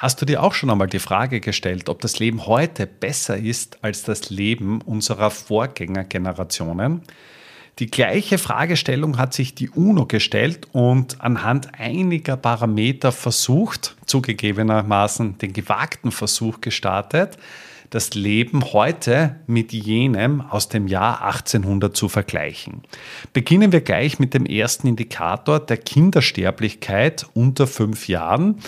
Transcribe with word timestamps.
Hast 0.00 0.22
du 0.22 0.24
dir 0.24 0.42
auch 0.42 0.54
schon 0.54 0.70
einmal 0.70 0.86
die 0.86 0.98
Frage 0.98 1.40
gestellt, 1.40 1.90
ob 1.90 2.00
das 2.00 2.18
Leben 2.18 2.46
heute 2.46 2.86
besser 2.86 3.36
ist 3.36 3.84
als 3.84 4.02
das 4.02 4.30
Leben 4.30 4.80
unserer 4.80 5.30
Vorgängergenerationen? 5.30 7.02
Die 7.80 7.90
gleiche 7.90 8.38
Fragestellung 8.38 9.18
hat 9.18 9.34
sich 9.34 9.54
die 9.54 9.68
UNO 9.68 10.06
gestellt 10.06 10.68
und 10.72 11.20
anhand 11.20 11.78
einiger 11.78 12.38
Parameter 12.38 13.12
versucht, 13.12 13.94
zugegebenermaßen 14.06 15.36
den 15.36 15.52
gewagten 15.52 16.12
Versuch 16.12 16.62
gestartet, 16.62 17.36
das 17.90 18.14
Leben 18.14 18.72
heute 18.72 19.36
mit 19.46 19.70
jenem 19.74 20.40
aus 20.40 20.70
dem 20.70 20.86
Jahr 20.86 21.22
1800 21.26 21.94
zu 21.94 22.08
vergleichen. 22.08 22.84
Beginnen 23.34 23.70
wir 23.70 23.82
gleich 23.82 24.18
mit 24.18 24.32
dem 24.32 24.46
ersten 24.46 24.86
Indikator 24.86 25.60
der 25.60 25.76
Kindersterblichkeit 25.76 27.26
unter 27.34 27.66
fünf 27.66 28.08
Jahren. 28.08 28.62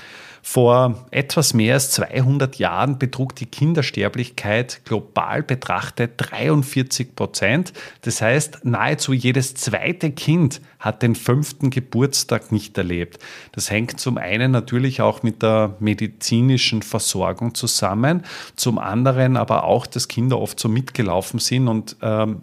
Vor 0.45 1.07
etwas 1.12 1.55
mehr 1.55 1.75
als 1.75 1.93
200 1.93 2.57
Jahren 2.57 2.98
betrug 2.98 3.37
die 3.37 3.47
Kindersterblichkeit 3.47 4.81
global 4.84 5.45
betrachtet 5.45 6.15
43 6.17 7.15
Prozent. 7.15 7.73
Das 8.01 8.21
heißt, 8.21 8.65
nahezu 8.65 9.12
jedes 9.12 9.55
zweite 9.55 10.11
Kind 10.11 10.61
hat 10.81 11.03
den 11.03 11.15
fünften 11.15 11.71
Geburtstag 11.71 12.51
nicht 12.51 12.77
erlebt. 12.77 13.21
Das 13.53 13.71
hängt 13.71 14.01
zum 14.01 14.19
einen 14.19 14.51
natürlich 14.51 15.01
auch 15.01 15.23
mit 15.23 15.43
der 15.43 15.77
medizinischen 15.79 16.83
Versorgung 16.83 17.55
zusammen, 17.55 18.25
zum 18.56 18.79
anderen 18.79 19.37
aber 19.37 19.62
auch, 19.62 19.87
dass 19.87 20.09
Kinder 20.09 20.41
oft 20.41 20.59
so 20.59 20.69
mitgelaufen 20.69 21.39
sind 21.39 21.69
und 21.69 21.97
ähm, 22.03 22.43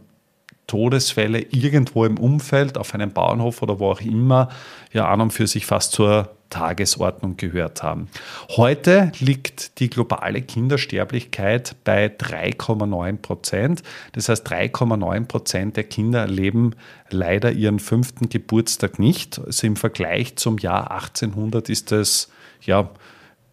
Todesfälle 0.68 1.42
irgendwo 1.42 2.06
im 2.06 2.18
Umfeld, 2.18 2.78
auf 2.78 2.94
einem 2.94 3.12
Bauernhof 3.12 3.62
oder 3.62 3.80
wo 3.80 3.92
auch 3.92 4.02
immer, 4.02 4.50
ja 4.94 5.10
an 5.10 5.20
und 5.20 5.32
für 5.32 5.48
sich 5.48 5.66
fast 5.66 5.92
zur 5.92 6.30
Tagesordnung 6.50 7.38
gehört 7.38 7.84
haben. 7.84 8.10
Heute 8.50 9.12
liegt 9.20 9.80
die 9.80 9.90
globale 9.90 10.42
Kindersterblichkeit 10.42 11.76
bei 11.84 12.08
3,9 12.08 13.18
Prozent. 13.18 13.84
Das 14.14 14.30
heißt, 14.30 14.48
3,9 14.48 15.26
Prozent 15.26 15.78
der 15.78 15.84
Kinder 15.84 16.22
erleben 16.22 16.76
leider 17.10 17.52
ihren 17.52 17.80
fünften 17.80 18.30
Geburtstag 18.30 19.00
nicht. 19.00 19.40
Also 19.40 19.68
im 19.68 19.76
Vergleich 19.76 20.36
zum 20.36 20.58
Jahr 20.58 20.92
1800 20.92 21.70
ist 21.70 21.92
es 21.92 22.30
ja 22.62 22.90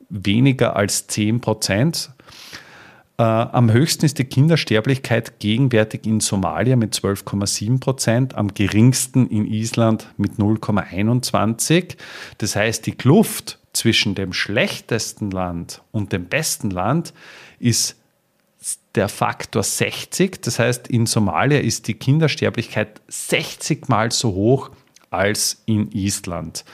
weniger 0.08 0.77
als 0.77 1.06
10 1.06 1.41
Prozent. 1.41 2.10
Äh, 3.19 3.22
am 3.22 3.72
höchsten 3.72 4.05
ist 4.05 4.19
die 4.19 4.25
Kindersterblichkeit 4.25 5.41
gegenwärtig 5.41 6.05
in 6.06 6.20
Somalia 6.20 6.77
mit 6.77 6.95
12,7 6.95 7.81
Prozent, 7.81 8.34
am 8.34 8.53
geringsten 8.53 9.28
in 9.28 9.47
Island 9.47 10.09
mit 10.19 10.34
0,21. 10.34 11.97
Das 12.39 12.56
heißt, 12.56 12.84
die 12.84 12.92
Kluft 12.92 13.59
zwischen 13.72 14.14
dem 14.14 14.33
schlechtesten 14.33 15.31
Land 15.31 15.83
und 15.92 16.12
dem 16.12 16.27
besten 16.27 16.70
Land 16.70 17.14
ist 17.59 17.97
der 18.94 19.09
Faktor 19.09 19.62
60. 19.62 20.43
Das 20.43 20.59
heißt, 20.59 20.88
in 20.88 21.06
Somalia 21.06 21.60
ist 21.60 21.88
die 21.88 21.94
Kindersterblichkeit 21.94 23.00
60 23.09 23.88
mal 23.88 24.10
so 24.12 24.32
hoch 24.32 24.71
als 25.10 25.62
in 25.66 25.91
Island. 25.93 26.65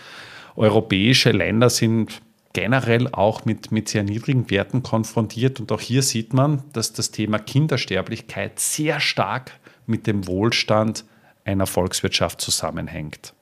Europäische 0.56 1.31
Länder 1.31 1.70
sind 1.70 2.20
generell 2.52 3.08
auch 3.12 3.44
mit, 3.44 3.72
mit 3.72 3.88
sehr 3.88 4.02
niedrigen 4.02 4.50
Werten 4.50 4.82
konfrontiert. 4.82 5.60
Und 5.60 5.72
auch 5.72 5.80
hier 5.80 6.02
sieht 6.02 6.34
man, 6.34 6.62
dass 6.72 6.92
das 6.92 7.10
Thema 7.10 7.38
Kindersterblichkeit 7.38 8.58
sehr 8.58 9.00
stark 9.00 9.52
mit 9.86 10.06
dem 10.06 10.26
Wohlstand 10.26 11.04
einer 11.44 11.66
Volkswirtschaft 11.66 12.40
zusammenhängt. 12.40 13.34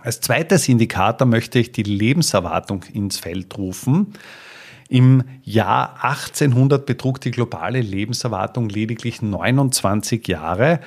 Als 0.00 0.20
zweites 0.20 0.68
Indikator 0.68 1.26
möchte 1.26 1.58
ich 1.58 1.72
die 1.72 1.84
Lebenserwartung 1.84 2.82
ins 2.92 3.18
Feld 3.18 3.56
rufen. 3.56 4.14
Im 4.88 5.22
Jahr 5.44 6.04
1800 6.04 6.84
betrug 6.84 7.20
die 7.20 7.30
globale 7.30 7.80
Lebenserwartung 7.80 8.68
lediglich 8.68 9.22
29 9.22 10.26
Jahre. 10.26 10.80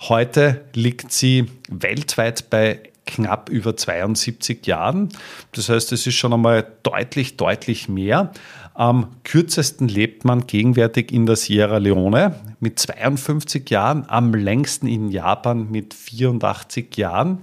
Heute 0.00 0.64
liegt 0.74 1.12
sie 1.12 1.46
weltweit 1.68 2.50
bei 2.50 2.91
knapp 3.06 3.48
über 3.48 3.76
72 3.76 4.66
Jahren. 4.66 5.08
Das 5.52 5.68
heißt, 5.68 5.92
es 5.92 6.06
ist 6.06 6.14
schon 6.14 6.32
einmal 6.32 6.66
deutlich, 6.82 7.36
deutlich 7.36 7.88
mehr. 7.88 8.32
Am 8.74 9.08
kürzesten 9.24 9.88
lebt 9.88 10.24
man 10.24 10.46
gegenwärtig 10.46 11.12
in 11.12 11.26
der 11.26 11.36
Sierra 11.36 11.78
Leone 11.78 12.36
mit 12.60 12.78
52 12.78 13.68
Jahren, 13.68 14.04
am 14.08 14.34
längsten 14.34 14.86
in 14.86 15.10
Japan 15.10 15.70
mit 15.70 15.92
84 15.92 16.96
Jahren. 16.96 17.38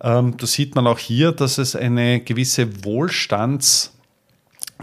Ähm, 0.00 0.36
da 0.36 0.46
sieht 0.46 0.74
man 0.74 0.86
auch 0.86 0.98
hier, 0.98 1.32
dass 1.32 1.58
es 1.58 1.76
eine 1.76 2.20
gewisse 2.20 2.84
Wohlstands- 2.84 3.97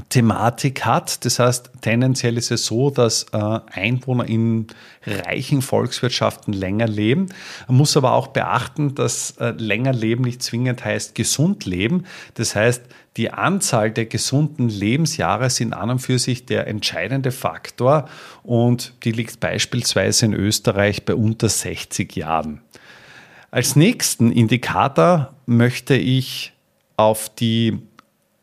Thematik 0.10 0.86
hat. 0.86 1.24
Das 1.24 1.40
heißt, 1.40 1.72
tendenziell 1.82 2.38
ist 2.38 2.52
es 2.52 2.66
so, 2.66 2.90
dass 2.90 3.28
äh, 3.32 3.60
Einwohner 3.72 4.28
in 4.28 4.68
reichen 5.06 5.62
Volkswirtschaften 5.62 6.54
länger 6.54 6.88
leben. 6.88 7.28
Man 7.68 7.78
muss 7.78 7.96
aber 7.96 8.12
auch 8.14 8.28
beachten, 8.28 8.96
dass 8.96 9.32
äh, 9.38 9.52
länger 9.52 9.94
leben 9.94 10.24
nicht 10.24 10.44
zwingend 10.44 10.84
heißt 10.84 11.16
gesund 11.16 11.66
leben. 11.66 12.06
Das 12.34 12.56
heißt, 12.56 12.84
die 13.18 13.32
Anzahl 13.32 13.92
der 13.92 14.06
gesunden 14.06 14.68
Lebensjahre 14.68 15.50
sind 15.50 15.74
an 15.74 15.90
und 15.90 16.00
für 16.00 16.20
sich 16.20 16.46
der 16.46 16.68
entscheidende 16.68 17.32
Faktor 17.32 18.10
und 18.44 18.94
die 19.04 19.12
liegt 19.12 19.40
beispielsweise 19.40 20.26
in 20.26 20.34
Österreich 20.34 21.06
bei 21.06 21.16
unter 21.16 21.48
60 21.48 22.14
Jahren. 22.16 22.62
Als 23.52 23.78
nächsten 23.78 24.34
Indikator 24.34 25.34
möchte 25.46 25.96
ich 25.96 26.52
auf 26.98 27.30
die 27.34 27.80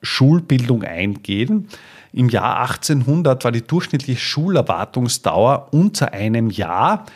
Schulbildung 0.02 0.82
eingehen. 0.82 1.68
Im 2.12 2.28
Jahr 2.28 2.60
1800 2.60 3.44
war 3.44 3.52
die 3.52 3.62
durchschnittliche 3.62 4.20
Schulerwartungsdauer 4.20 5.68
unter 5.72 6.12
einem 6.12 6.50
Jahr. 6.50 7.06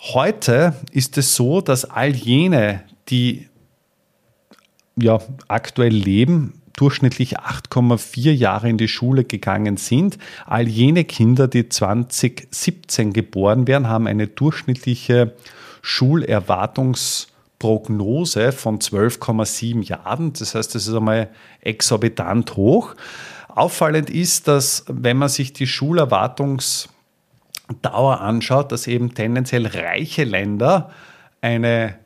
Heute 0.00 0.74
ist 0.92 1.16
es 1.16 1.34
so, 1.34 1.60
dass 1.60 1.84
all 1.84 2.10
jene, 2.10 2.82
die 3.08 3.48
ja, 4.96 5.18
aktuell 5.48 5.94
leben, 5.94 6.60
durchschnittlich 6.76 7.38
8,4 7.38 8.32
Jahre 8.32 8.68
in 8.68 8.78
die 8.78 8.88
Schule 8.88 9.24
gegangen 9.24 9.76
sind. 9.76 10.18
All 10.44 10.68
jene 10.68 11.04
Kinder, 11.04 11.48
die 11.48 11.68
2017 11.68 13.12
geboren 13.12 13.66
werden, 13.66 13.88
haben 13.88 14.06
eine 14.06 14.26
durchschnittliche 14.26 15.34
Schulerwartungsdauer 15.82 17.33
Prognose 17.64 18.52
von 18.52 18.78
12,7 18.78 19.82
Jahren. 19.84 20.34
Das 20.34 20.54
heißt, 20.54 20.74
das 20.74 20.86
ist 20.86 20.94
einmal 20.94 21.30
exorbitant 21.62 22.56
hoch. 22.56 22.94
Auffallend 23.48 24.10
ist, 24.10 24.48
dass 24.48 24.84
wenn 24.86 25.16
man 25.16 25.30
sich 25.30 25.54
die 25.54 25.66
Schulerwartungsdauer 25.66 28.20
anschaut, 28.20 28.70
dass 28.70 28.86
eben 28.86 29.14
tendenziell 29.14 29.66
reiche 29.66 30.24
Länder 30.24 30.90
eine 31.40 31.98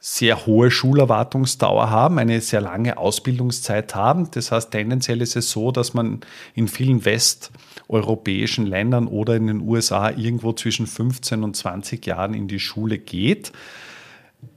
sehr 0.00 0.44
hohe 0.44 0.70
Schulerwartungsdauer 0.70 1.88
haben, 1.88 2.18
eine 2.18 2.42
sehr 2.42 2.60
lange 2.60 2.98
Ausbildungszeit 2.98 3.94
haben. 3.94 4.30
Das 4.32 4.52
heißt, 4.52 4.70
tendenziell 4.70 5.22
ist 5.22 5.34
es 5.34 5.50
so, 5.50 5.72
dass 5.72 5.94
man 5.94 6.20
in 6.54 6.68
vielen 6.68 7.06
westeuropäischen 7.06 8.66
Ländern 8.66 9.08
oder 9.08 9.34
in 9.34 9.46
den 9.46 9.62
USA 9.62 10.10
irgendwo 10.10 10.52
zwischen 10.52 10.86
15 10.86 11.42
und 11.42 11.56
20 11.56 12.04
Jahren 12.04 12.34
in 12.34 12.48
die 12.48 12.60
Schule 12.60 12.98
geht. 12.98 13.52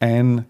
ein 0.00 0.44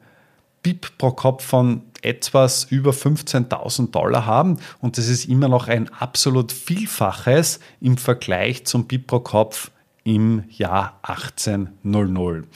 BIP 0.63 0.99
pro 0.99 1.13
Kopf 1.13 1.45
von 1.45 1.83
etwas 2.03 2.65
über 2.65 2.93
15.000 2.93 3.91
Dollar 3.91 4.25
haben 4.25 4.59
und 4.81 4.97
das 4.97 5.09
ist 5.09 5.27
immer 5.27 5.49
noch 5.49 5.69
ein 5.69 5.91
absolut 5.91 6.51
Vielfaches 6.51 7.61
im 7.81 7.99
Vergleich 7.99 8.65
zum 8.65 8.87
BIP 8.87 9.07
pro 9.07 9.21
Kopf 9.21 9.71
im 10.05 10.45
Jahr 10.49 10.99
1800. 11.03 12.47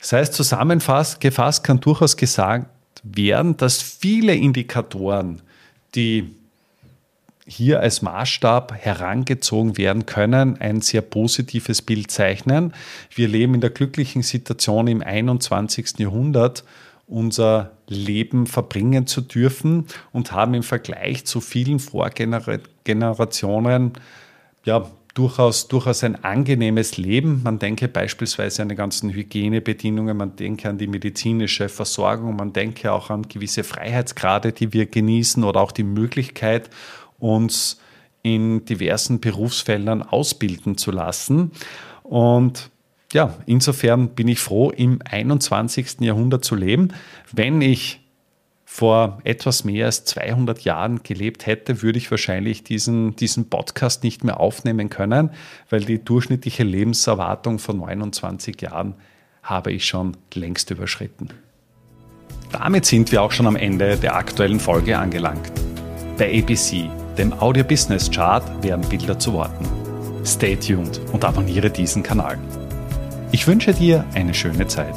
Das 0.00 0.12
heißt, 0.12 0.32
zusammengefasst 0.32 1.64
kann 1.64 1.80
durchaus 1.80 2.16
gesagt 2.16 2.66
werden, 3.02 3.56
dass 3.56 3.82
viele 3.82 4.34
Indikatoren, 4.34 5.42
die 5.94 6.34
hier 7.46 7.80
als 7.80 8.02
Maßstab 8.02 8.74
herangezogen 8.74 9.78
werden 9.78 10.04
können, 10.04 10.60
ein 10.60 10.82
sehr 10.82 11.00
positives 11.00 11.80
Bild 11.80 12.10
zeichnen. 12.10 12.74
Wir 13.14 13.26
leben 13.26 13.54
in 13.54 13.62
der 13.62 13.70
glücklichen 13.70 14.22
Situation 14.22 14.86
im 14.86 15.02
21. 15.02 15.98
Jahrhundert, 15.98 16.62
unser 17.06 17.70
Leben 17.86 18.46
verbringen 18.46 19.06
zu 19.06 19.22
dürfen 19.22 19.86
und 20.12 20.32
haben 20.32 20.52
im 20.52 20.62
Vergleich 20.62 21.24
zu 21.24 21.40
vielen 21.40 21.78
Vorgenerationen 21.78 23.94
ja, 24.64 24.90
durchaus, 25.18 25.66
durchaus 25.66 26.04
ein 26.04 26.22
angenehmes 26.22 26.96
Leben. 26.96 27.42
Man 27.42 27.58
denke 27.58 27.88
beispielsweise 27.88 28.62
an 28.62 28.68
die 28.68 28.76
ganzen 28.76 29.10
Hygienebedingungen, 29.10 30.16
man 30.16 30.36
denke 30.36 30.68
an 30.68 30.78
die 30.78 30.86
medizinische 30.86 31.68
Versorgung, 31.68 32.36
man 32.36 32.52
denke 32.52 32.92
auch 32.92 33.10
an 33.10 33.22
gewisse 33.22 33.64
Freiheitsgrade, 33.64 34.52
die 34.52 34.72
wir 34.72 34.86
genießen 34.86 35.42
oder 35.42 35.60
auch 35.60 35.72
die 35.72 35.82
Möglichkeit, 35.82 36.70
uns 37.18 37.80
in 38.22 38.64
diversen 38.64 39.18
Berufsfeldern 39.18 40.02
ausbilden 40.02 40.76
zu 40.76 40.92
lassen. 40.92 41.50
Und 42.04 42.70
ja, 43.12 43.34
insofern 43.46 44.10
bin 44.10 44.28
ich 44.28 44.38
froh, 44.38 44.70
im 44.70 45.00
21. 45.04 46.00
Jahrhundert 46.00 46.44
zu 46.44 46.54
leben. 46.54 46.92
Wenn 47.32 47.60
ich 47.60 48.07
vor 48.70 49.18
etwas 49.24 49.64
mehr 49.64 49.86
als 49.86 50.04
200 50.04 50.60
Jahren 50.60 51.02
gelebt 51.02 51.46
hätte, 51.46 51.80
würde 51.82 51.98
ich 51.98 52.10
wahrscheinlich 52.10 52.64
diesen, 52.64 53.16
diesen 53.16 53.48
Podcast 53.48 54.04
nicht 54.04 54.24
mehr 54.24 54.38
aufnehmen 54.38 54.90
können, 54.90 55.30
weil 55.70 55.80
die 55.80 56.04
durchschnittliche 56.04 56.64
Lebenserwartung 56.64 57.58
von 57.58 57.78
29 57.78 58.60
Jahren 58.60 58.94
habe 59.42 59.72
ich 59.72 59.86
schon 59.86 60.18
längst 60.34 60.70
überschritten. 60.70 61.30
Damit 62.52 62.84
sind 62.84 63.10
wir 63.10 63.22
auch 63.22 63.32
schon 63.32 63.46
am 63.46 63.56
Ende 63.56 63.96
der 63.96 64.14
aktuellen 64.14 64.60
Folge 64.60 64.98
angelangt. 64.98 65.50
Bei 66.18 66.38
ABC, 66.38 66.90
dem 67.16 67.32
Audio 67.32 67.64
Business 67.64 68.10
Chart, 68.10 68.44
werden 68.62 68.86
Bilder 68.88 69.18
zu 69.18 69.32
Worten. 69.32 69.66
Stay 70.26 70.56
tuned 70.56 71.00
und 71.12 71.24
abonniere 71.24 71.70
diesen 71.70 72.02
Kanal. 72.02 72.38
Ich 73.32 73.46
wünsche 73.46 73.72
dir 73.72 74.04
eine 74.14 74.34
schöne 74.34 74.66
Zeit. 74.66 74.94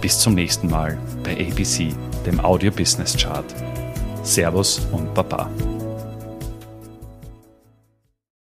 Bis 0.00 0.18
zum 0.18 0.34
nächsten 0.34 0.70
Mal 0.70 0.98
bei 1.22 1.32
ABC 1.32 1.94
dem 2.26 2.40
Audio 2.40 2.70
Business 2.70 3.16
Chart. 3.16 3.44
Servus 4.22 4.80
und 4.92 5.14
Baba. 5.14 5.50